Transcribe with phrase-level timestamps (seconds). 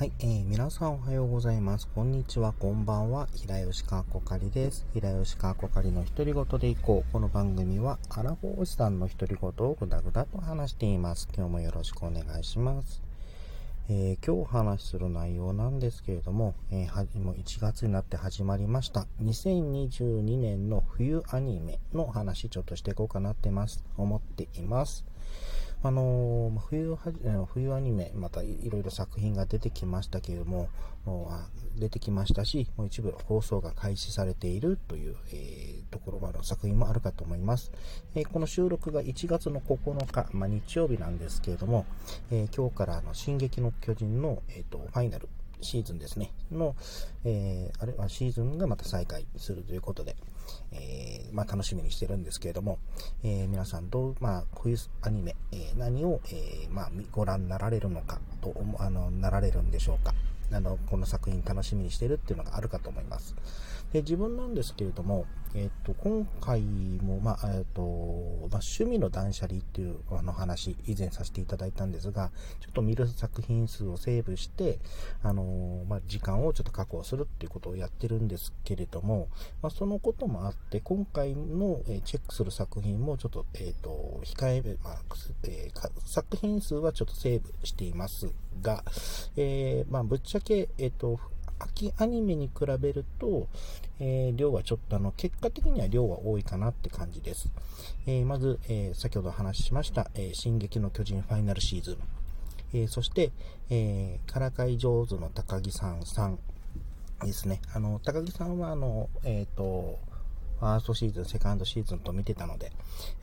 [0.00, 1.86] はい、えー、皆さんおはようございます。
[1.94, 3.28] こんにちは、こんばんは。
[3.34, 4.86] 平吉川こかりです。
[4.94, 7.12] 平吉川こかりの独り言でいこう。
[7.12, 11.28] この番組は、アラフォーおじさんの独り言をぐだぐだと話しています。
[11.36, 13.02] 今日もよろしくお願いします。
[13.90, 19.06] えー、今日お話しする内容なんですけれども、えー、はもう1月になって始まりました。
[19.22, 23.84] 2022年の冬アニメの話ちょっとしていこうかなってます。
[23.98, 25.04] 思っています。
[25.82, 26.98] あのー、冬は
[27.54, 30.68] 冬アニメ、またいろいろ作品が出てきましたけれども、
[31.78, 37.72] 出てきましたし、もう一部放送が開始されているという、えー、ところの作品もあるかと思います。
[38.14, 41.86] えー、この収録が1月の9日、まあ、日曜日なんですけれども、
[42.30, 45.28] え今日からの進撃の巨人の、えーと、ファイナル、
[45.62, 46.76] シーズンですね、の、
[47.24, 50.16] えー、あれはシーズンがまた再開するということで、
[50.72, 52.78] えー、まあ、楽しみにしてるんですけれども、
[53.22, 60.14] えー、皆さんどう、まあ、こういうアニメ、え何を、えまあ、ご覧になられるのかと、あの、なられるんでしょうか。
[60.52, 63.34] あの、この作品楽しみにしてるっていうのがあるかと思います。
[63.92, 67.82] で、自分なんですけれども、えっ、と、今回も、まあ、えっ、と、
[68.50, 74.78] まあ、趣味の断捨離っていうあの話、以前させていただいたんですが、ちょっと見る作品数をセーブして、
[75.24, 79.28] あの、まあ、時間をちょっと確保するっていうことをやってるんですけれども、
[79.60, 85.02] まあ、そのこともあって、今回の、えチェックする作品もちょっと、えっ、と、控え、まあ、
[85.44, 88.28] えー、作品数はちょっとセーブしています
[88.62, 88.84] が、
[89.36, 91.18] えー、まあ、ぶっちゃけ、えっ、と、
[91.60, 93.48] 秋アニメに比べると、
[94.00, 97.50] えー、量はちょっとあの、結果的には量は多いかなって感じです。
[98.06, 101.96] えー、まず、えー、先ほど話しました、え進撃の巨人ファイナルシーズン。
[102.72, 103.32] えそして、
[103.68, 106.38] えからかい上手の高木さんさん
[107.24, 107.60] ですね。
[107.74, 109.98] あの、高木さんはあの、えっ、と、
[110.60, 112.70] ファーストシーズン、セカンドシーズンと見てたので、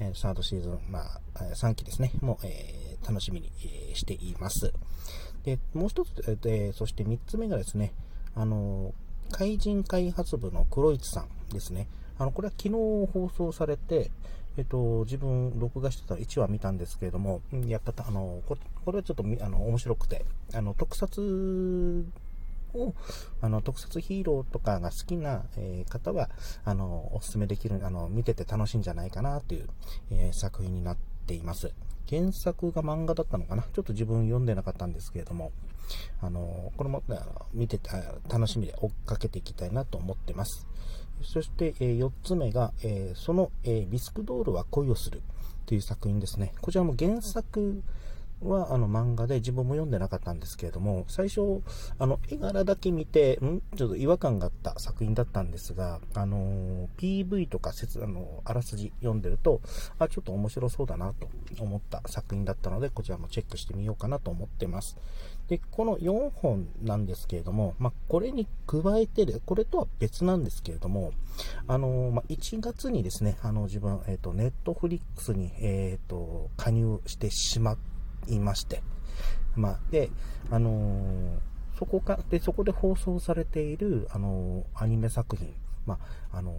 [0.00, 1.20] えサードシーズン、まあ、
[1.54, 4.72] 3期ですね、もう、え楽しみに、えしています。
[5.44, 7.92] で、もう一つ、えそして3つ目がですね、
[8.36, 8.92] あの、
[9.32, 11.88] 怪人開発部の黒市さんですね。
[12.18, 12.72] あの、これは昨日
[13.12, 14.10] 放送されて、
[14.58, 18.56] えっと、自分、録画してた1話見たんですけれども、やっぱ、あの、こ
[18.92, 22.04] れはちょっと、あの、面白くて、あの、特撮
[22.74, 22.94] を、
[23.42, 26.30] あの、特撮ヒーローとかが好きな、えー、方は、
[26.64, 29.68] あの、おすすめできる、あの、見てて楽しいんじゃないかなという、
[30.10, 30.96] えー、作品になっ
[31.26, 31.72] ています。
[32.08, 33.62] 原作が漫画だったのかな？
[33.62, 35.50] ちょっと自分読んでなかったんですけれども、
[36.22, 37.02] あの、これも
[37.52, 37.96] 見てた、
[38.28, 40.66] 楽しみで追っかけていきたいなと思ってます。
[41.22, 45.22] そして、え、4つ目が、え、その、え、ビスクドールは恋をする
[45.64, 46.52] という作品ですね。
[46.60, 47.82] こちらも原作
[48.40, 51.62] はあの漫画で自分も読んでなかったんですけれども、最初、
[51.98, 53.62] あの絵柄だけ見て、ん？
[53.76, 59.60] ちょっと違和感があった作品だったんですが、あの PV とか説、あのあらすじ読んでると、
[59.98, 61.28] あ、ちょっと面白そうだなと
[61.60, 64.96] 思った作品だったので、こちらもチェックしてみようかなと思ってます。
[65.48, 71.12] で、この4本なんですけれども、まあ、これに加えてこれとは別なんですけれども、
[71.68, 77.76] あのまあ、1月にですね、あの、自分、えっ、ー、と、ネットフリックスに、えっ、ー、と、加入してしま
[78.28, 78.82] いまして、
[79.54, 80.10] まあ、で、
[80.50, 85.54] あのー、そこか、で、そこで放送されている、あのアニメ作品、
[85.86, 85.98] ま
[86.32, 86.54] あ、あの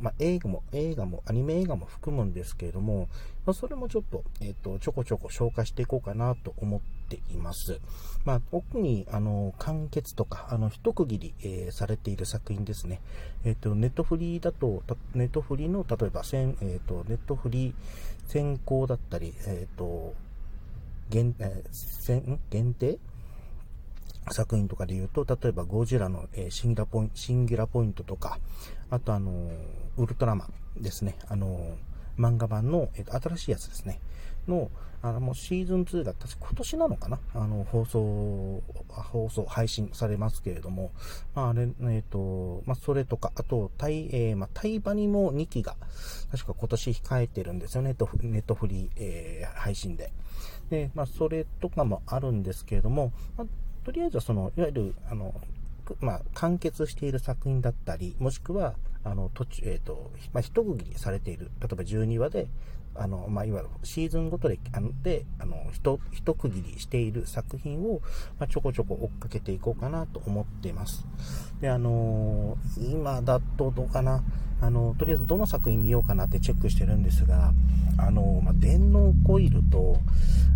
[0.00, 3.08] まあ、映画も、映画も、アニメ映画も含むんですけれども、
[3.46, 7.80] まあ、それもちょっと、えっ、と、ちょこちょこ紹介していこうかなと思っています。
[8.24, 13.00] まあ、奥に、あの、完結とか、あの、一区切り、え、されている作品ですね。
[13.44, 14.82] えっ、と、ネットフリーだと、
[15.14, 17.74] ネットフリーの、例えば、えっ、と、ネットフリー
[18.26, 20.14] 先行だったり、えっ、と、
[21.12, 22.98] 限、えー、限定？
[24.30, 28.38] 作品とかで言うと、例えばゴジラの、えー、シンギュラポイント、シンギラポイントとか、
[28.88, 29.52] あとあのー、
[29.96, 31.16] ウルトラマンですね。
[31.28, 31.74] あのー、
[32.18, 34.00] 漫画版の、えー、新しいやつですね。
[34.48, 34.70] の、
[35.02, 37.18] あの、もうシーズン2が確か今年なのかな？
[37.34, 40.92] あの、放送、放送、配信されますけれども、
[41.34, 45.76] まあ、あれ、えっ、と、まあ、それとか、あと、タイ、えー、まあ、タイバニも2期が、
[46.30, 50.12] 確か今年控えてるんですよね、ネットフリー、えー、配信で。
[50.70, 53.46] で、まあ、それとかもあるんですけれども、まあ
[53.84, 55.34] とりあえずはその、いわゆる、あの、
[56.00, 62.48] まあ、完結している作品だったり、もしくは、あの、途中、えっ、ー、と、まあ、一区切りされている、例えば12話で、
[62.94, 68.00] あの、まあ、いわゆるシーズンごとで、あの、で、あの、一、一区切りしている作品を、
[68.38, 71.06] まあ、ちょこちょこ追っかけていこうかなと思っています。
[71.60, 74.22] で、あのー、今だとどうかな、
[74.60, 77.52] あの、とりあえずどの作品見ようかなってチェックしてるんですが、
[77.98, 79.96] あの、まあ、電脳コイルと、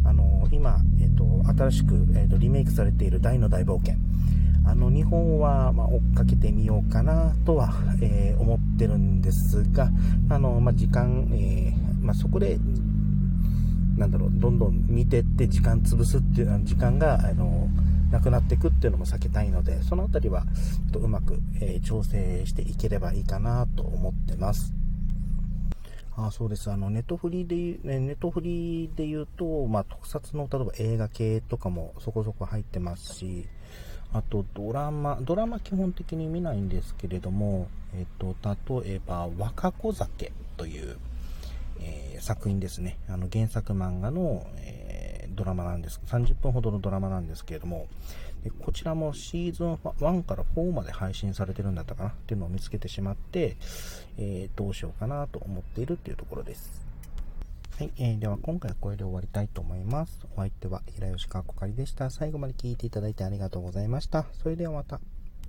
[0.05, 3.97] あの、今、えっ、と、新しく、えっ、と、リメイクされている大の大冒険。
[4.67, 7.73] あの2本は、ま、追っかけてみようかなとは、
[8.03, 9.89] えー、思ってるんですが、
[10.29, 12.59] あの、まあ、時間、えー、まあ、そこで、
[13.97, 17.69] なんだろう、どんどん見てって時間潰すっていう時間が、あの、
[18.11, 20.49] なくなっていくっていうのも避けたいので、そのあたりは、ちょ
[20.89, 24.75] っとうまく、えー、調整していければいいかなと思ってます。
[26.17, 26.71] あそうです。
[26.71, 33.47] あの、ネットフリーで、ネットフリーで言うと、まあ、特撮の、例えば映画系とかもそこそこ入ってますし、
[34.13, 38.35] あと、ドラマ、ドラマ基本的に見ないんですけれども、えっと、
[38.83, 40.97] 例えば、若子酒という、
[41.81, 42.99] えー、作品ですね。
[43.09, 46.01] あの、原作漫画の、えー、ドラマなんです。
[46.07, 47.87] 30分ほどのドラマなんですけれども、
[48.47, 53.57] でこちらもシーズン1から4まで配信されてるんだったかなっていうのを見つけてしまって、
[54.19, 56.87] えー、どうしようかなと思っているっていうところです。
[57.79, 60.27] はい、えー、では今回はこれで終わりたいと思います。
[60.35, 62.09] お相手は平吉川こかりでした。
[62.09, 64.25] 最後まで聞いていただいてありがとうございました。
[64.33, 64.99] それではまた。